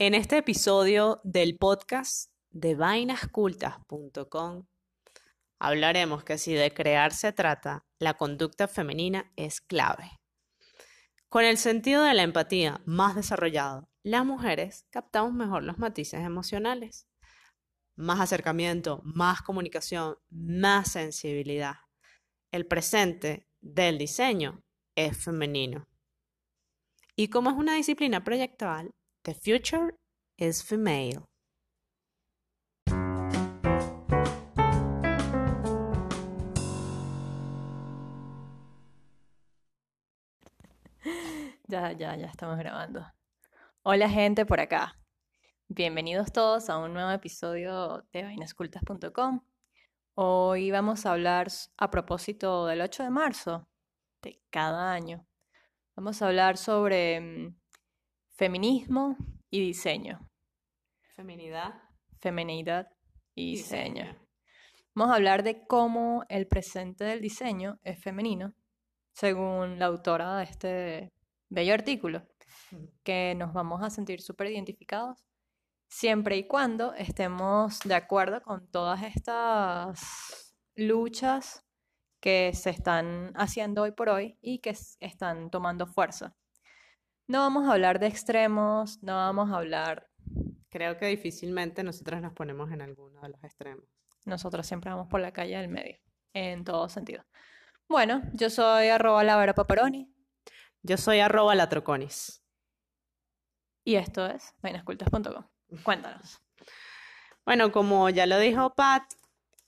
[0.00, 4.68] En este episodio del podcast de vainascultas.com
[5.58, 10.08] hablaremos que si de crear se trata, la conducta femenina es clave.
[11.28, 17.08] Con el sentido de la empatía más desarrollado, las mujeres captamos mejor los matices emocionales.
[17.96, 21.74] Más acercamiento, más comunicación, más sensibilidad.
[22.52, 24.62] El presente del diseño
[24.94, 25.88] es femenino.
[27.16, 28.94] Y como es una disciplina proyectual,
[29.24, 29.94] the future
[30.38, 31.24] is female.
[41.70, 43.04] Ya, ya, ya estamos grabando.
[43.82, 44.96] Hola gente por acá.
[45.68, 49.42] Bienvenidos todos a un nuevo episodio de vainascultas.com.
[50.14, 53.68] Hoy vamos a hablar a propósito del 8 de marzo
[54.22, 55.26] de cada año.
[55.94, 57.54] Vamos a hablar sobre mm,
[58.38, 59.16] feminismo
[59.50, 60.30] y diseño.
[61.16, 61.74] Feminidad.
[62.20, 62.86] Feminidad
[63.34, 64.16] y diseño.
[64.94, 68.54] Vamos a hablar de cómo el presente del diseño es femenino,
[69.12, 71.12] según la autora de este
[71.48, 72.28] bello artículo,
[73.02, 75.24] que nos vamos a sentir súper identificados
[75.88, 81.64] siempre y cuando estemos de acuerdo con todas estas luchas
[82.20, 86.36] que se están haciendo hoy por hoy y que están tomando fuerza.
[87.28, 90.08] No vamos a hablar de extremos, no vamos a hablar...
[90.70, 93.84] Creo que difícilmente nosotros nos ponemos en alguno de los extremos.
[94.24, 95.98] Nosotros siempre vamos por la calle del medio,
[96.32, 97.24] en todo sentido.
[97.86, 100.10] Bueno, yo soy arroba la paparoni.
[100.82, 102.42] Yo soy arroba latroconis.
[103.84, 105.44] Y esto es vainascultas.com.
[105.84, 106.40] Cuéntanos.
[107.44, 109.04] Bueno, como ya lo dijo Pat,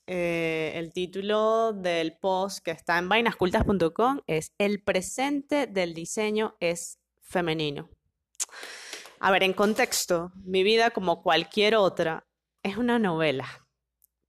[0.06, 6.99] eh, el título del post que está en vainascultas.com es El presente del diseño es
[7.30, 7.88] femenino.
[9.20, 12.26] A ver, en contexto, mi vida como cualquier otra
[12.62, 13.46] es una novela,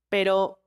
[0.09, 0.59] pero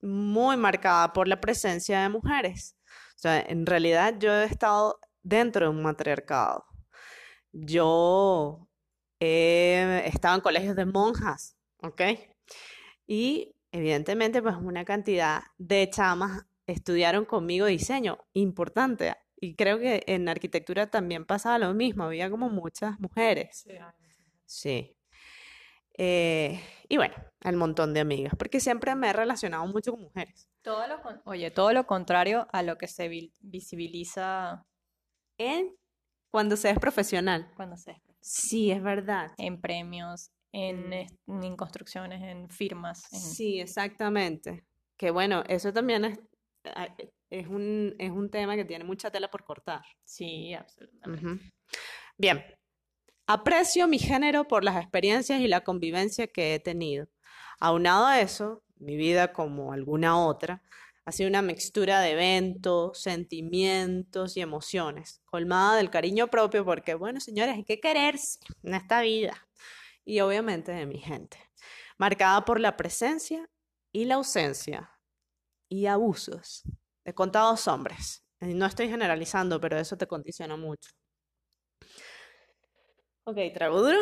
[0.00, 2.76] muy marcada por la presencia de mujeres.
[3.16, 6.64] O sea, en realidad yo he estado dentro de un matriarcado.
[7.52, 8.68] Yo
[9.20, 12.02] he estado en colegios de monjas, ¿ok?
[13.06, 19.14] Y evidentemente, pues una cantidad de chamas estudiaron conmigo diseño, importante.
[19.42, 23.66] Y creo que en arquitectura también pasaba lo mismo, había como muchas mujeres.
[24.46, 24.96] Sí.
[25.98, 30.48] Eh, y bueno, el montón de amigas, porque siempre me he relacionado mucho con mujeres.
[30.62, 33.10] Todo lo Oye, todo lo contrario a lo que se
[33.40, 34.64] visibiliza
[35.38, 35.74] en
[36.30, 37.50] cuando se es profesional.
[37.56, 38.22] Cuando se es profesional.
[38.22, 39.32] Sí, es verdad.
[39.38, 40.90] En premios, en,
[41.26, 41.42] mm.
[41.42, 43.02] en construcciones, en firmas.
[43.10, 44.64] Sí, exactamente.
[44.96, 46.20] Que bueno, eso también es,
[47.32, 49.82] es, un, es un tema que tiene mucha tela por cortar.
[50.04, 51.52] Sí, absolutamente.
[52.18, 52.44] Bien,
[53.26, 57.08] aprecio mi género por las experiencias y la convivencia que he tenido.
[57.58, 60.62] Aunado a eso, mi vida como alguna otra,
[61.06, 67.18] ha sido una mixtura de eventos, sentimientos y emociones, colmada del cariño propio, porque, bueno,
[67.18, 69.48] señores, hay que quererse en esta vida.
[70.04, 71.38] Y obviamente de mi gente,
[71.96, 73.48] marcada por la presencia
[73.90, 74.90] y la ausencia
[75.68, 76.64] y abusos
[77.04, 78.24] de contados hombres.
[78.40, 80.90] No estoy generalizando, pero eso te condiciona mucho.
[83.24, 84.00] Ok, trago duro.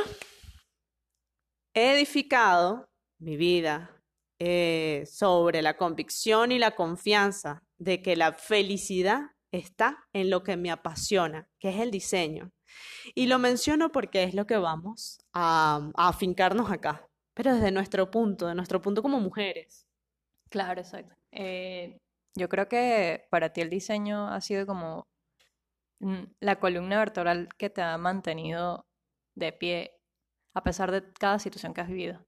[1.75, 2.89] He edificado
[3.19, 4.01] mi vida,
[4.43, 10.57] eh, sobre la convicción y la confianza de que la felicidad está en lo que
[10.57, 12.51] me apasiona, que es el diseño.
[13.15, 18.47] Y lo menciono porque es lo que vamos a, afincarnos acá, pero desde nuestro punto,
[18.47, 19.87] de nuestro punto como mujeres.
[20.49, 21.15] Claro, exacto.
[21.33, 22.01] Eh,
[22.35, 25.09] yo creo que para ti el diseño ha sido como
[26.01, 28.87] mm, la columna vertebral que te ha mantenido
[29.35, 30.01] de pie
[30.55, 32.27] a pesar de cada situación que has vivido.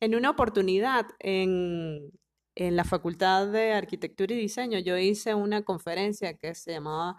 [0.00, 2.12] En una oportunidad en,
[2.56, 7.16] la Facultad de Arquitectura y Diseño, yo hice una conferencia que se llamaba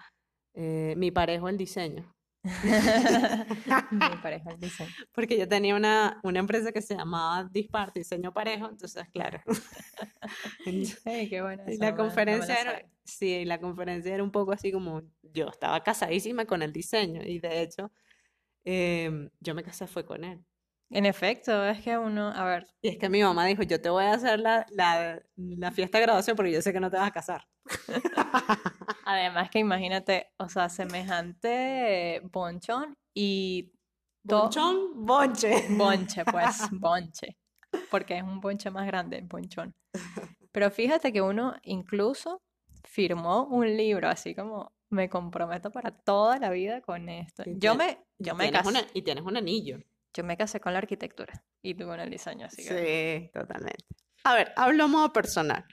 [0.55, 2.16] eh, Mi parejo el diseño.
[3.91, 4.17] Mi
[4.57, 4.89] diseño.
[5.11, 9.41] Porque yo tenía una, empresa que se llamaba Disparte Diseño Parejo, entonces, claro.
[11.29, 11.63] qué bueno.
[11.67, 16.45] Y la conferencia era, sí, la conferencia era un poco así como, yo estaba casadísima
[16.45, 17.91] con el diseño y de hecho,
[18.63, 20.43] em, yo me casé fue con él.
[20.89, 22.67] En efecto, es que uno, a ver.
[22.81, 26.03] Y es que mi mamá dijo, yo te voy a hacer la, la, fiesta de
[26.03, 27.47] graduación porque yo sé que no te vas a casar.
[29.05, 33.73] Además que imagínate, o sea, semejante bonchón y...
[34.23, 35.05] ¿Bonchón?
[35.05, 35.67] Bonche.
[35.69, 37.37] Bonche, pues, bonche.
[37.91, 39.73] Porque es un bonche más grande, bonchón.
[40.51, 42.41] Pero fíjate que uno incluso
[42.85, 47.43] firmó un libro, así como me comprometo para toda la vida con esto.
[47.45, 48.87] yo me, yo me casé.
[48.93, 49.79] y tienes un anillo.
[50.17, 53.21] Yo me casé con la arquitectura y tú con el diseño, así que...
[53.23, 53.85] Sí, totalmente.
[54.23, 55.63] A ver, hablo modo personal.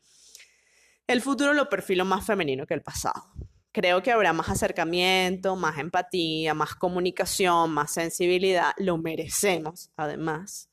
[1.06, 3.32] El futuro lo perfilo más femenino que el pasado.
[3.72, 8.72] Creo que habrá más acercamiento, más empatía, más comunicación, más sensibilidad.
[8.76, 10.68] Lo merecemos, además.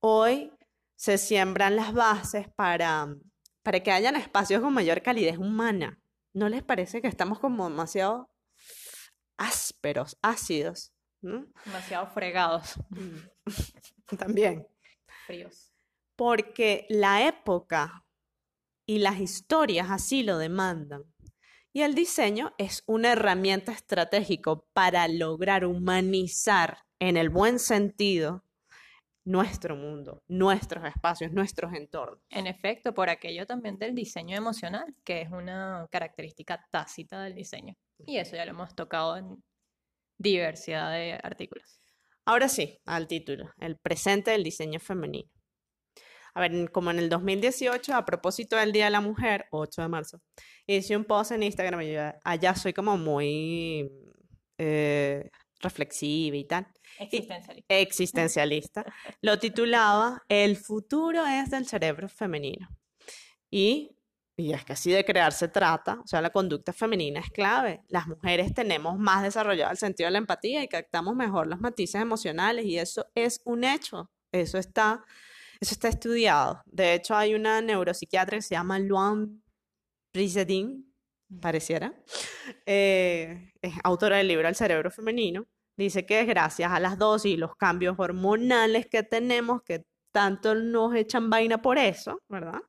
[0.00, 0.50] Hoy
[0.96, 3.14] se siembran las bases para,
[3.62, 6.00] para que hayan espacios con mayor calidez humana.
[6.32, 8.30] ¿No les parece que estamos como demasiado
[9.36, 10.94] ásperos, ácidos?
[11.22, 11.46] ¿No?
[11.64, 12.74] Demasiado fregados,
[14.18, 14.66] También.
[15.26, 15.72] fríos.
[16.16, 18.04] Porque la época
[18.86, 21.04] y las historias así lo demandan.
[21.72, 28.44] Y el diseño es una herramienta estratégica para lograr humanizar en el buen sentido
[29.24, 32.18] nuestro mundo, nuestros espacios, nuestros entornos.
[32.30, 37.76] En efecto, por aquello también del diseño emocional, que es una característica tácita del diseño.
[38.06, 39.42] Y eso ya lo hemos tocado en
[40.20, 41.80] diversidad de artículos.
[42.26, 45.28] Ahora sí, al título, el presente del diseño femenino.
[46.34, 49.88] A ver, como en el 2018, a propósito del Día de la Mujer, 8 de
[49.88, 50.20] marzo,
[50.66, 53.90] hice un post en Instagram y yo allá soy como muy
[54.58, 55.28] eh,
[55.60, 56.68] reflexiva y tal.
[56.98, 57.74] Existencialista.
[57.74, 58.84] Existencialista.
[59.22, 62.68] Lo titulaba El futuro es del cerebro femenino.
[63.50, 63.96] Y,
[64.40, 67.82] y es que así de crear se trata, o sea, la conducta femenina es clave.
[67.88, 72.00] Las mujeres tenemos más desarrollado el sentido de la empatía y captamos mejor los matices
[72.00, 74.10] emocionales y eso es un hecho.
[74.32, 75.04] Eso está,
[75.60, 76.62] eso está estudiado.
[76.66, 79.42] De hecho, hay una neuropsiquiatra que se llama Luan
[80.12, 80.92] Brisedin,
[81.40, 81.94] pareciera,
[82.66, 85.46] eh, es autora del libro El cerebro femenino.
[85.76, 90.54] Dice que es gracias a las dosis y los cambios hormonales que tenemos, que tanto
[90.54, 92.60] nos echan vaina por eso, ¿verdad?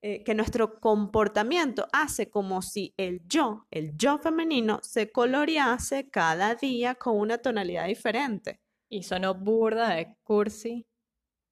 [0.00, 6.54] Eh, que nuestro comportamiento hace como si el yo, el yo femenino, se colorease cada
[6.54, 8.60] día con una tonalidad diferente.
[8.88, 10.86] Y sonó burda de cursi,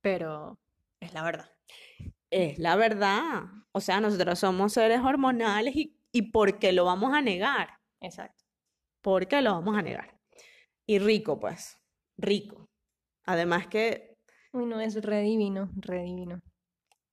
[0.01, 0.59] pero
[1.01, 1.51] es la verdad.
[2.31, 3.45] Es la verdad.
[3.73, 7.79] O sea, nosotros somos seres hormonales y, y ¿por qué lo vamos a negar?
[8.01, 8.45] Exacto.
[9.03, 10.19] ¿Por qué lo vamos a negar?
[10.87, 11.79] Y rico, pues,
[12.17, 12.69] rico.
[13.25, 14.17] Además que
[14.53, 16.41] Uy, no, es re divino, re divino.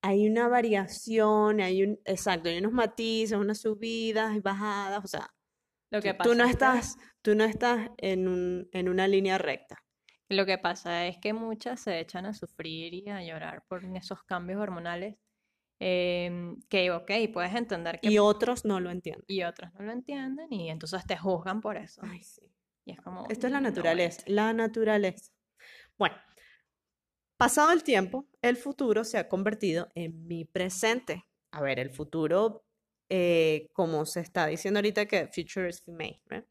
[0.04, 5.30] Hay una variación, hay un, exacto, hay unos matices, unas subidas y bajadas, o sea,
[5.92, 9.38] Lo que tú, pasa tú no estás, tú no estás en un, en una línea
[9.38, 9.78] recta.
[10.30, 14.24] Lo que pasa es que muchas se echan a sufrir y a llorar por esos
[14.24, 15.16] cambios hormonales
[15.80, 18.10] em, que, ok, puedes entender que...
[18.12, 19.24] Y otros no lo entienden.
[19.28, 22.02] y otros no lo entienden y entonces te juzgan por eso.
[22.04, 22.42] Ay, sí.
[22.86, 23.26] Y es como...
[23.30, 24.32] Esto es la "No, naturaleza, vente".
[24.34, 25.32] la naturaleza.
[25.98, 26.16] Bueno,
[27.38, 31.26] pasado el tiempo, el futuro se ha convertido en mi presente.
[31.52, 32.64] A ver, el futuro,
[33.10, 36.44] eh, como se está diciendo ahorita que future is made, ¿eh?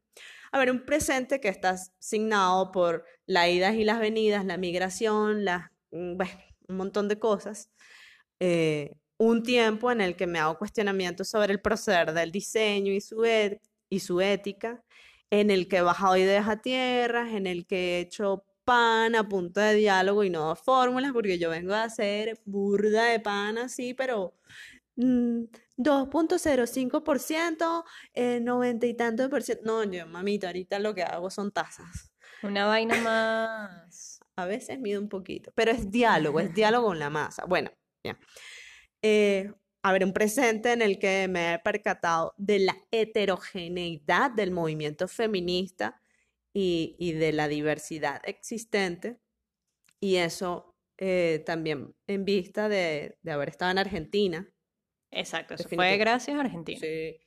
[0.51, 5.45] A ver, un presente que está asignado por las idas y las venidas, la migración,
[5.45, 6.31] las, mm, bueno,
[6.67, 7.71] un montón de cosas.
[8.39, 13.01] Eh, un tiempo en el que me hago cuestionamientos sobre el proceder del diseño y
[13.01, 13.25] su,
[13.89, 14.83] y su ética
[15.31, 19.27] en el que he bajado ideas a tierras, en el que he hecho pan a
[19.27, 23.57] punta de diálogo y no de fórmulas, porque yo vengo a hacer burda de pan
[23.57, 24.35] así, pero
[24.95, 25.43] mm,
[25.77, 27.83] 2.05%,
[28.13, 29.63] eh, 90 y tanto por ciento.
[29.65, 32.11] No, yo, mamita, ahorita lo que hago son tazas.
[32.41, 34.19] Una vaina más...
[34.35, 37.45] A veces mido un poquito, pero es diálogo, es diálogo con la masa.
[37.45, 37.69] Bueno,
[38.03, 38.17] bien.
[39.03, 39.53] Eh,
[39.83, 45.07] a ver, un presente en el que me he percatado de la heterogeneidad del movimiento
[45.07, 46.01] feminista
[46.53, 49.19] y, y de la diversidad existente.
[49.99, 54.47] Y eso eh, también en vista de, de haber estado en Argentina.
[55.11, 56.79] Exacto, eso fue gracias a Argentina.
[56.79, 57.19] Sí.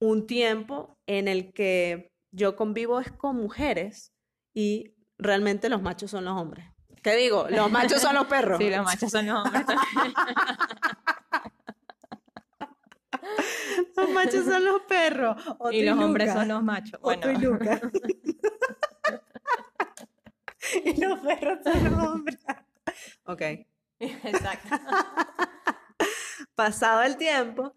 [0.00, 4.14] Un tiempo en el que yo convivo es con mujeres
[4.54, 6.66] y realmente los machos son los hombres.
[7.02, 7.46] ¿Qué digo?
[7.48, 8.58] Los machos son los perros.
[8.58, 10.14] Sí, los machos son los hombres también.
[13.96, 15.36] Los machos son los perros.
[15.72, 17.00] Y los hombres son los machos.
[17.00, 17.36] Bueno, y.
[20.98, 22.38] los perros son los hombres.
[23.24, 23.42] Ok.
[24.00, 24.68] exacto.
[26.54, 27.74] Pasado el tiempo,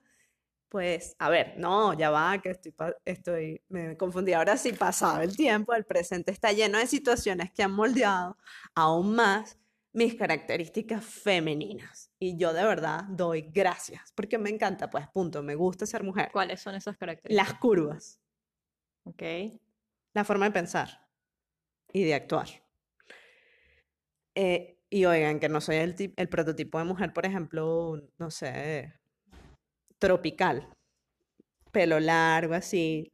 [0.70, 2.74] pues, a ver, no, ya va, que estoy,
[3.06, 4.34] estoy, me confundí.
[4.34, 8.38] Ahora sí, pasado el tiempo, el presente está lleno de situaciones que han moldeado
[8.74, 9.60] aún más
[9.94, 12.10] mis características femeninas.
[12.18, 16.30] Y yo de verdad doy gracias, porque me encanta, pues, punto, me gusta ser mujer.
[16.32, 17.50] ¿Cuáles son esas características?
[17.50, 18.20] Las curvas,
[19.04, 19.24] Ok.
[20.14, 21.08] la forma de pensar
[21.92, 22.48] y de actuar.
[24.44, 28.32] Eh, y oigan, que no soy el, tip- el prototipo de mujer, por ejemplo, no
[28.32, 28.92] sé,
[30.00, 30.68] tropical,
[31.72, 33.14] pelo largo, así.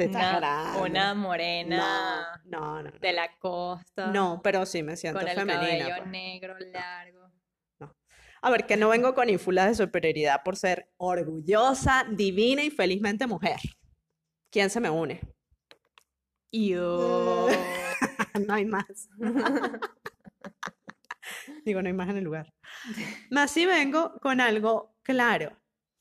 [0.00, 2.90] Una, una morena No, no, no.
[3.00, 4.08] de la costa.
[4.08, 5.60] No, pero sí me siento con el femenina.
[5.88, 6.06] cabello pues.
[6.10, 7.30] negro largo.
[8.42, 13.26] A ver, que no vengo con ínfulas de superioridad por ser orgullosa, divina y felizmente
[13.26, 13.58] mujer.
[14.50, 15.20] ¿Quién se me une?
[16.52, 17.48] Yo.
[18.46, 19.08] no hay más.
[21.64, 22.52] Digo, no hay más en el lugar.
[23.30, 25.56] Más si vengo con algo claro.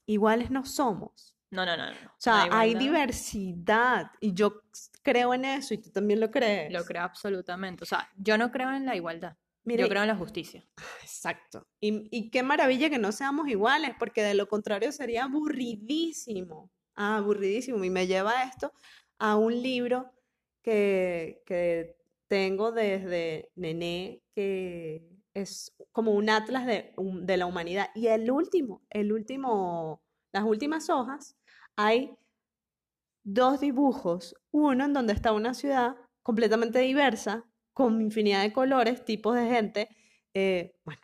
[0.05, 1.35] Iguales no somos.
[1.51, 2.07] No, no, no, no.
[2.07, 4.61] O sea, La hay igualdad diversidad y yo
[5.03, 6.71] creo en eso y tú también lo crees.
[6.71, 7.83] Lo creo absolutamente.
[7.83, 9.37] O sea, yo no creo en la igualdad.
[9.63, 10.65] Mira, Yo creo en la justicia.
[11.01, 11.67] Exacto.
[11.81, 16.71] Y, y qué maravilla que no seamos iguales, porque de lo contrario sería aburridísimo.
[16.95, 17.83] Ah, aburridísimo.
[17.83, 18.71] Y me lleva esto
[19.19, 20.11] a un libro
[20.63, 27.89] que, que tengo desde Nené, que es como un atlas de, de la humanidad.
[27.95, 30.01] Y el último, el último,
[30.33, 31.37] las últimas hojas,
[31.75, 32.17] hay
[33.23, 34.35] dos dibujos.
[34.51, 39.89] Uno en donde está una ciudad completamente diversa, con infinidad de colores, tipos de gente.
[40.33, 41.01] eh, bueno,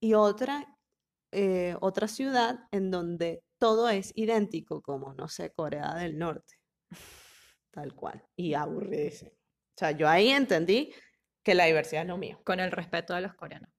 [0.00, 0.66] y otra,
[1.32, 6.54] eh, otra ciudad en donde todo es idéntico, como, no sé, Corea del Norte.
[7.70, 8.22] Tal cual.
[8.36, 9.30] Y aburridísimo.
[9.32, 10.92] O sea, yo ahí entendí
[11.42, 12.40] que la diversidad es lo mío.
[12.44, 13.73] Con el respeto de los coreanos.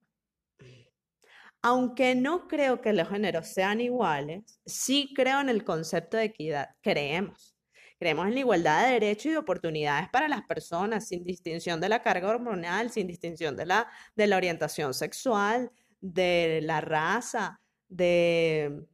[1.68, 6.76] Aunque no creo que los géneros sean iguales, sí creo en el concepto de equidad.
[6.80, 7.56] Creemos.
[7.98, 11.88] Creemos en la igualdad de derechos y de oportunidades para las personas, sin distinción de
[11.88, 13.88] la carga hormonal, sin distinción de la,
[14.36, 18.86] orientación sexual, de la raza, de,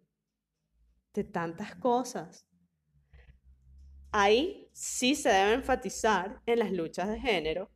[1.13, 2.47] de tantas cosas.
[4.13, 7.71] Ahí sí se debe enfatizar en las luchas de género.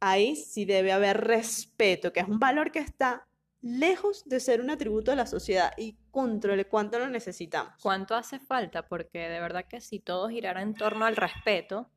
[0.00, 3.28] Ahí sí debe haber respeto, que es un valor que está
[3.66, 7.72] lejos de ser un atributo de la sociedad y controle cuánto lo necesitamos.
[7.82, 8.86] ¿Cuánto hace falta?
[8.88, 11.90] Porque de verdad que si todo girara en torno al respeto,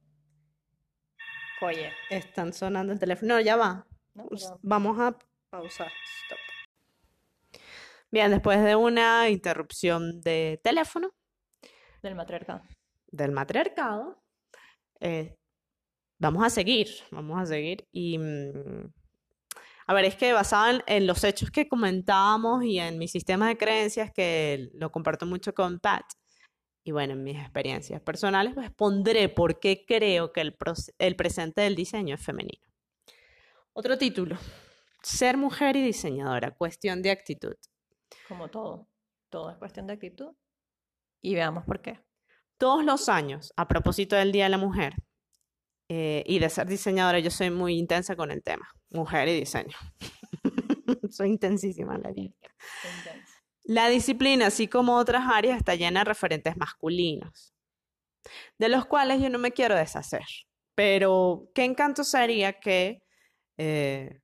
[1.62, 3.36] oye, Están sonando el teléfono.
[3.36, 3.86] No, ya va.
[4.16, 4.28] ¿no?
[4.30, 5.18] Pero- Vamos a
[5.50, 5.92] pausar.
[6.24, 6.40] Stop.
[8.12, 11.12] Bien, después de una interrupción de teléfono
[12.02, 12.64] del matriarcado.
[13.12, 14.22] del matriarcado,
[15.00, 15.36] eh,
[16.18, 17.88] vamos a seguir, vamos a seguir.
[17.92, 18.92] Y, mm,
[19.90, 23.48] a ver, es que basado en, en los hechos que comentábamos y en mi sistema
[23.48, 26.06] de creencias, que lo comparto mucho con Pat,
[26.84, 30.56] y bueno, en mis experiencias personales, pues pondré por qué creo que el,
[31.00, 32.68] el presente del diseño es femenino.
[33.74, 34.38] Otro título,
[35.02, 37.56] Ser mujer y diseñadora, cuestión de actitud.
[38.28, 38.88] Como todo.
[39.32, 40.36] Todo es cuestión de actitud.
[41.20, 42.00] Y veamos por qué.
[42.60, 44.98] Todos los años, a propósito del Día de la Mujer
[45.92, 49.76] eh, y de ser diseñadora, yo soy muy intensa con el tema, mujer y diseño.
[51.10, 52.34] soy intensísima en la vida.
[53.64, 57.56] La disciplina, así como otras áreas, está llena de referentes masculinos,
[58.60, 60.26] de los cuales yo no me quiero deshacer.
[60.76, 63.02] Pero qué encanto sería que
[63.58, 64.22] eh,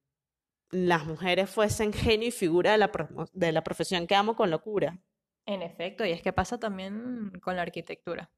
[0.69, 2.91] las mujeres fuesen genio y figura de la,
[3.33, 4.99] de la profesión que amo con locura.
[5.47, 8.31] En efecto, y es que pasa también con la arquitectura.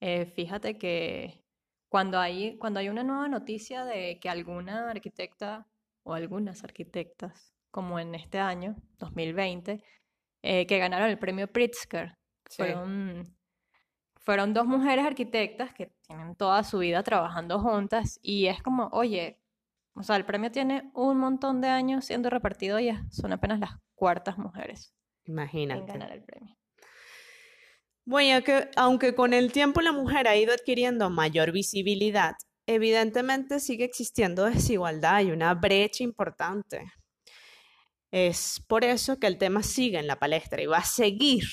[0.00, 1.42] Eh, fíjate que
[1.88, 5.66] cuando hay, cuando hay una nueva noticia de que alguna arquitecta
[6.02, 9.82] o algunas arquitectas, como en este año, 2020,
[10.42, 12.16] eh, que ganaron el premio Pritzker,
[12.50, 13.36] fueron,
[14.16, 19.40] fueron dos mujeres arquitectas que tienen toda su vida trabajando juntas y es como, oye,
[19.94, 23.72] o sea, el premio tiene un montón de años siendo repartido y son apenas las
[23.94, 25.92] cuartas mujeres en Imagínate.
[25.92, 26.57] ganar el premio.
[28.08, 32.36] Bueno, que, aunque con el tiempo la mujer ha ido adquiriendo mayor visibilidad,
[32.66, 36.90] evidentemente sigue existiendo desigualdad y una brecha importante.
[38.10, 41.44] Es por eso que el tema sigue en la palestra y va a seguir.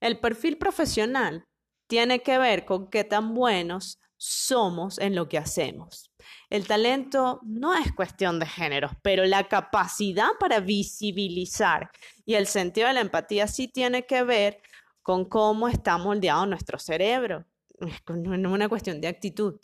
[0.00, 1.46] El perfil profesional
[1.86, 6.10] tiene que ver con qué tan buenos somos en lo que hacemos.
[6.50, 11.92] El talento no es cuestión de géneros, pero la capacidad para visibilizar
[12.26, 14.60] y el sentido de la empatía sí tiene que ver
[15.04, 17.44] con cómo está moldeado nuestro cerebro.
[17.78, 19.60] Es una cuestión de actitud.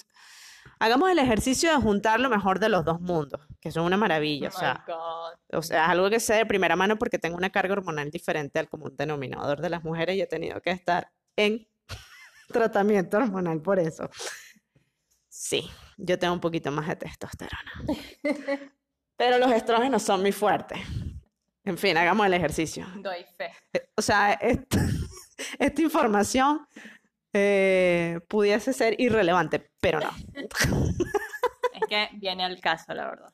[0.78, 4.49] Hagamos el ejercicio de juntar lo mejor de los dos mundos, que son una maravilla.
[4.49, 5.59] O Oh my sea, God.
[5.59, 8.59] o sea, es algo que sé de primera mano porque tengo una carga hormonal diferente
[8.59, 11.66] al común denominador de las mujeres y he tenido que estar en
[12.49, 14.11] tratamiento hormonal por eso.
[15.28, 17.73] Sí, yo tengo un poquito más de testosterona.
[19.16, 20.78] Pero los estrógenos son muy fuertes.
[21.64, 22.87] En fin, hagamos el ejercicio.
[22.97, 23.52] Doy fe.
[23.97, 24.78] O sea, esta,
[25.59, 26.66] esta información
[27.33, 30.11] eh, pudiese ser irrelevante, pero no.
[31.73, 33.30] Es que viene al caso, la verdad.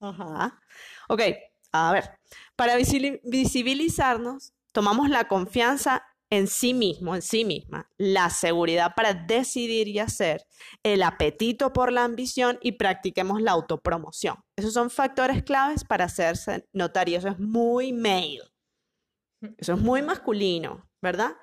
[0.00, 0.60] Ajá.
[1.08, 1.22] Ok,
[1.72, 2.18] a ver,
[2.56, 9.88] para visibilizarnos, tomamos la confianza en sí mismo, en sí misma, la seguridad para decidir
[9.88, 10.46] y hacer,
[10.84, 14.36] el apetito por la ambición y practiquemos la autopromoción.
[14.56, 18.42] Esos son factores claves para hacerse notar y eso es muy male.
[19.58, 21.36] Eso es muy masculino, ¿verdad?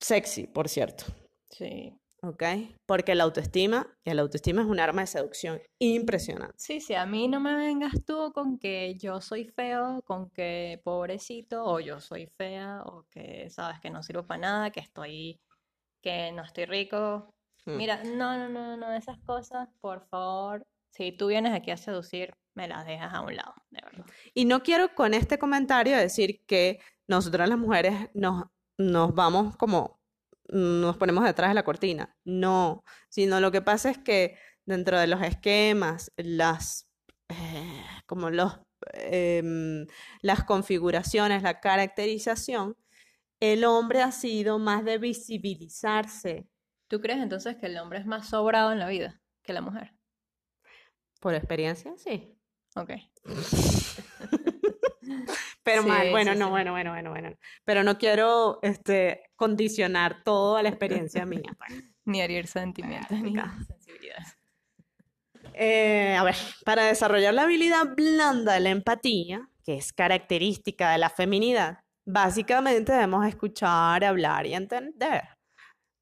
[0.00, 1.04] Sexy, por cierto.
[1.50, 1.98] Sí.
[2.22, 2.42] ¿Ok?
[2.86, 6.54] Porque la autoestima, y la autoestima es un arma de seducción impresionante.
[6.56, 10.80] Sí, sí, a mí no me vengas tú con que yo soy feo, con que
[10.84, 15.38] pobrecito, o yo soy fea, o que sabes que no sirvo para nada, que estoy,
[16.00, 17.34] que no estoy rico.
[17.66, 17.76] Hmm.
[17.76, 22.34] Mira, no, no, no, no, esas cosas, por favor, si tú vienes aquí a seducir,
[22.54, 24.06] me las dejas a un lado, de verdad.
[24.32, 28.44] Y no quiero con este comentario decir que nosotras las mujeres nos,
[28.78, 30.00] nos vamos como,
[30.48, 32.16] nos ponemos detrás de la cortina.
[32.24, 36.88] No, sino lo que pasa es que dentro de los esquemas, las,
[37.28, 38.58] eh, como los,
[38.92, 39.86] em,
[40.20, 42.76] las configuraciones, la caracterización,
[43.40, 46.48] el hombre ha sido más de visibilizarse
[46.88, 49.92] ¿Tú crees entonces que el hombre es más sobrado en la vida que la mujer?
[51.20, 52.38] por experiencia, sí.
[52.76, 52.90] Ok.
[55.64, 56.50] Pero Sí, mal, bueno, sí, no, sí.
[56.52, 57.36] bueno, bueno, bueno, bueno.
[57.64, 61.56] Pero no quiero este, condicionar todo a la experiencia mía.
[61.58, 61.82] pues.
[62.04, 63.54] Ni herir sentimientos, ni Acá.
[63.66, 64.36] sensibilidades.
[65.54, 70.98] Eh, a ver, para desarrollar la habilidad blanda de la empatía, que es característica de
[70.98, 75.22] la feminidad, básicamente debemos escuchar, hablar y entender.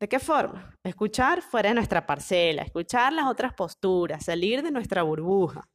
[0.00, 0.74] ¿De qué forma?
[0.82, 5.68] Escuchar fuera de nuestra parcela, escuchar las otras posturas, salir de nuestra burbuja.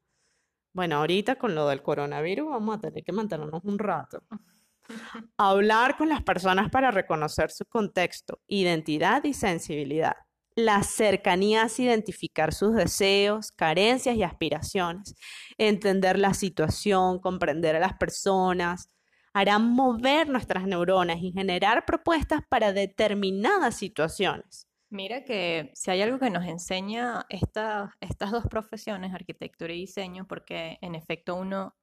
[0.78, 4.22] Bueno, ahorita con lo del coronavirus vamos a tener que mantenernos un rato.
[5.36, 10.14] Hablar con las personas para reconocer su contexto, identidad y sensibilidad.
[10.54, 15.16] La cercanía es identificar sus deseos, carencias y aspiraciones.
[15.58, 18.92] Entender la situación, comprender a las personas,
[19.34, 24.68] hará mover nuestras neuronas y generar propuestas para determinadas situaciones.
[24.90, 30.26] Mira que si hay algo que nos enseña esta- estas dos profesiones, arquitectura y diseño,
[30.28, 31.76] porque en efecto uno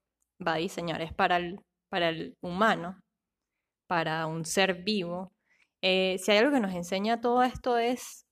[0.46, 2.98] va a diseñar, es para el, para el humano,
[3.88, 5.32] para un ser vivo.
[5.82, 8.26] eh, si hay algo que nos enseña todo esto es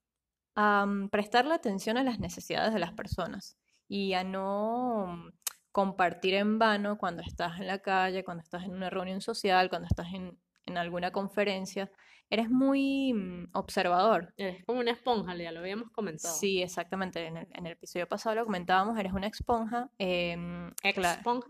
[0.55, 3.57] a mm, prestarle atención a las necesidades de las personas
[3.89, 5.31] y a no mm,
[5.73, 9.89] compartir en vano cuando estás en la calle, cuando estás en una reunión social, cuando
[9.89, 10.39] estás en,
[10.73, 11.91] en alguna conferencia.
[12.31, 14.33] Eres muy mm, observador.
[14.37, 16.35] Es como una esponja, ya lo habíamos comentado.
[16.35, 17.27] Sí, exactamente.
[17.27, 19.91] En el, en el episodio pasado lo comentábamos, eres una esponja.
[19.99, 21.49] cla- Esponja.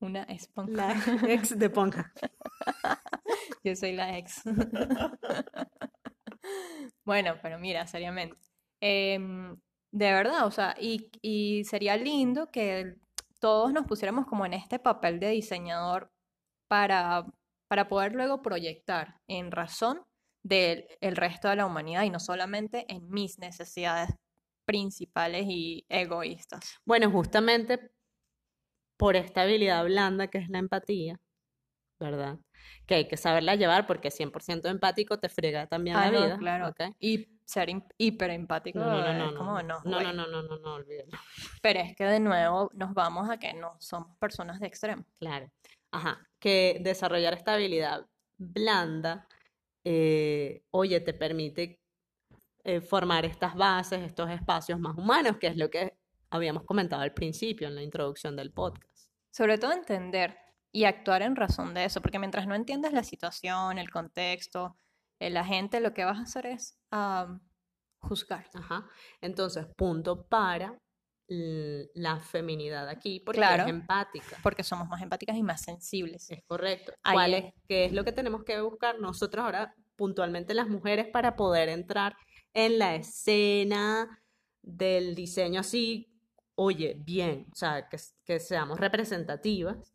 [0.00, 0.72] una esponja.
[0.72, 0.92] La
[1.34, 2.12] ex de ponja.
[3.64, 4.42] Yo soy la ex.
[7.04, 8.36] Bueno, pero mira, seriamente.
[8.80, 9.56] em,
[9.92, 12.94] de verdad, o sea, y, y sería lindo que
[13.40, 16.12] todos nos pusiéramos como en este papel de diseñador
[16.68, 17.26] para,
[17.70, 20.02] para poder luego proyectar en razón
[20.42, 24.10] del el resto de la humanidad y no solamente en mis necesidades
[24.64, 26.80] principales y egoístas.
[26.84, 27.92] Bueno, justamente
[28.96, 31.20] por esta habilidad blanda que es la empatía,
[32.00, 32.40] ¿verdad?
[32.86, 36.38] Que hay que saberla llevar porque 100% empático te frega también Ah, la no, vida.
[36.38, 36.68] claro.
[36.70, 36.96] ¿ok?
[36.98, 40.58] Y ser hiper empático No, no, no, no, como no, no, no, no, no, no,
[40.58, 41.10] no, olvídalo.
[41.62, 45.04] Pero es que de nuevo nos vamos a que no somos personas de extremo.
[45.20, 45.52] Claro.
[45.92, 46.26] Ajá.
[46.40, 49.28] Que desarrollar esta habilidad blanda,
[49.84, 51.80] eh, oye, te permite
[52.64, 55.96] eh, formar estas bases, estos espacios más humanos, que es lo que
[56.30, 59.08] habíamos comentado al principio en la introducción del podcast.
[59.30, 60.36] Sobre todo entender
[60.72, 64.76] y actuar en razón de eso, porque mientras no entiendas la situación, el contexto,
[65.18, 67.40] eh, la gente, lo que vas a hacer es am,
[67.98, 68.48] juzgar.
[68.54, 68.88] Ajá.
[69.20, 70.78] Entonces, punto para
[71.30, 73.62] la feminidad aquí, porque Claro.
[73.62, 74.36] es empática.
[74.42, 76.28] Porque somos más empáticas y más sensibles.
[76.30, 76.92] Es correcto.
[77.04, 77.54] ¿Cuál es.
[77.68, 82.16] qué es lo que tenemos que buscar nosotros ahora, puntualmente las mujeres, para poder entrar
[82.52, 84.22] en la escena
[84.62, 86.12] del diseño así,
[86.56, 89.94] oye, bien, o sea, que, que seamos representativas,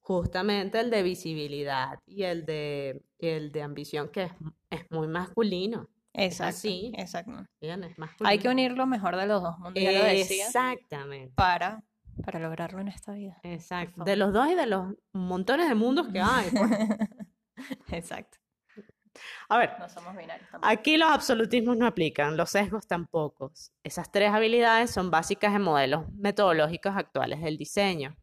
[0.00, 4.32] justamente el de visibilidad y el de, el de ambición, que es,
[4.70, 5.88] es muy masculino.
[6.14, 6.56] Exacto.
[6.56, 6.92] así.
[6.96, 7.44] Exacto.
[7.60, 11.34] Es Hay que unir lo mejor de los dos mundos, ya lo decía, Exactamente.
[11.34, 11.82] para,
[12.24, 13.38] para lograrlo en esta vida.
[13.42, 14.04] Exacto.
[14.04, 16.50] De los dos y de los montones de mundos que hay.
[16.50, 16.70] pues.
[17.92, 18.38] Exacto.
[19.48, 20.48] A ver, No somos binarios.
[20.62, 23.52] Aquí los absolutismos no aplican, los sesgos tampoco.
[23.84, 28.16] Esas tres habilidades son básicas en modelos metodológicos actuales del diseño.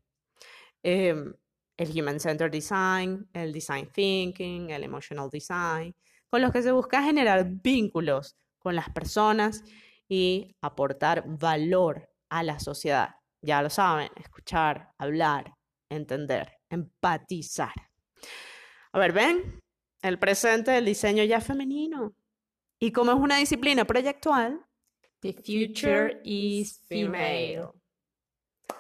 [0.84, 1.34] Em,
[1.77, 5.95] el Human Centered Design, el Design Thinking, el Emotional Design,
[6.32, 9.63] con los que se busca generar vínculos con las personas
[10.08, 13.15] y aportar valor a la sociedad.
[13.41, 15.54] Ya lo saben, escuchar, hablar,
[15.89, 17.74] entender, empatizar.
[18.94, 19.60] A ver, ven,
[20.02, 22.15] el presente del diseño ya femenino.
[22.80, 24.65] Y como es una disciplina proyectual,
[25.20, 27.70] The future is female.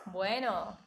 [0.05, 0.77] Bueno,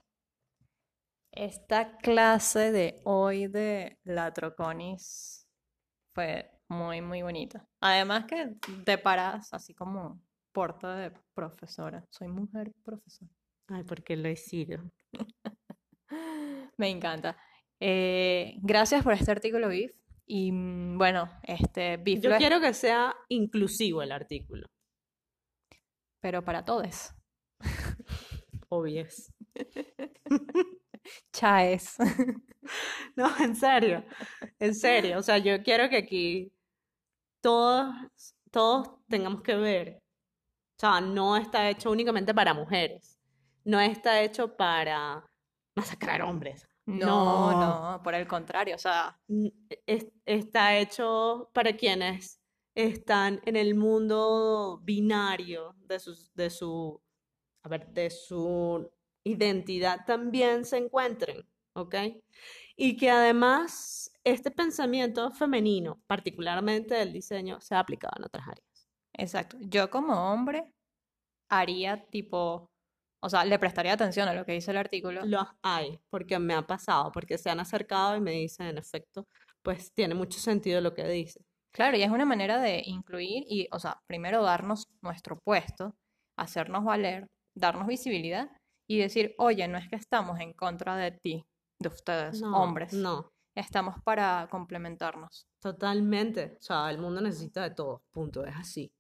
[1.31, 5.44] esta clase de hoy de la Troconis
[6.15, 7.67] fue muy, muy bonita.
[7.81, 10.23] Además que te paras así como
[10.53, 12.07] porta de profesora.
[12.11, 13.31] Soy mujer profesora.
[13.69, 14.83] Ay, porque lo he sido.
[16.77, 17.37] Me encanta.
[17.81, 19.93] Eh, gracias por este artículo, Biff.
[20.27, 24.69] Y mm, bueno, este Biff Yo es- quiero que sea inclusivo el artículo.
[26.21, 27.13] pero para todos.
[28.71, 29.33] Obvies.
[31.33, 31.97] Chaes.
[33.15, 34.03] No, en serio.
[34.59, 35.19] En serio.
[35.19, 36.51] O sea, yo quiero que aquí
[37.43, 37.95] todos,
[38.51, 39.99] todos tengamos que ver.
[39.99, 43.19] O sea, no está hecho únicamente para mujeres.
[43.65, 45.25] No está hecho para
[45.77, 46.67] masacrar hombres.
[46.87, 47.93] No, No.
[47.93, 49.19] no, por el contrario, o sea,
[49.87, 52.41] es- está hecho para quienes
[52.75, 56.99] están en el mundo binario de sus, de su,
[57.63, 58.91] a ver, de su
[59.25, 61.95] identidad también se encuentren, ¿ok?
[62.77, 68.89] Y que además este pensamiento femenino, particularmente del diseño, se ha aplicado en otras áreas.
[69.13, 69.57] exacto.
[69.61, 70.71] Yo como hombre
[71.49, 72.71] haría tipo,
[73.23, 75.25] o sea, le prestaría atención a lo que dice el artículo.
[75.25, 79.27] Los hay, porque me ha pasado, porque se han acercado y me dicen, en efecto,
[79.63, 81.41] pues tiene mucho sentido lo que dice.
[81.73, 85.95] Claro, y es una manera de incluir y, o sea, primero darnos nuestro puesto,
[86.37, 88.49] hacernos valer, darnos visibilidad
[88.87, 91.47] y decir, oye, no es que estamos en contra de ti,
[91.79, 95.47] de ustedes, No, hombres, No, estamos para complementarnos.
[95.61, 96.57] Totalmente.
[96.59, 98.93] O sea, el mundo necesita de todos, punto, es así.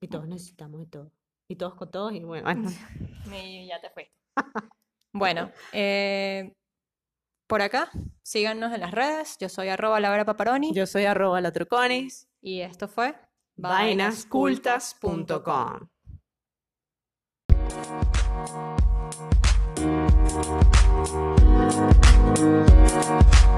[0.00, 1.12] Y todos necesitamos de todo.
[1.50, 2.70] Y todos con todos, y bueno, bueno,
[3.34, 4.14] Y ya te fuiste.
[5.12, 6.52] Bueno, eh,
[7.48, 7.90] por acá,
[8.22, 9.38] síganos en las redes.
[9.40, 11.40] Yo soy arroba Laura Paparoni yo soy arroba
[12.42, 13.14] y esto fue
[13.56, 15.88] vainascultas.com.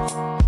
[0.01, 0.40] We'll